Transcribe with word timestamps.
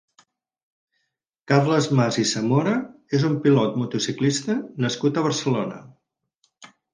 Carles 1.51 1.89
Mas 1.99 2.17
i 2.23 2.25
Samora 2.29 2.73
és 3.19 3.27
un 3.29 3.35
pilot 3.43 3.77
motociclista 3.83 4.57
nascut 4.87 5.21
a 5.21 5.25
Barcelona. 5.29 5.79